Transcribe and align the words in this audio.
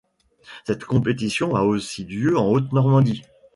La 0.67 0.73
compétition 0.73 1.53
a 1.53 1.61
aussi 1.61 2.05
lieu 2.05 2.35
en 2.35 2.47
Haute-Normandie. 2.49 3.21